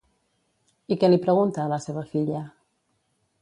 [0.95, 2.41] I què li pregunta a la seva filla?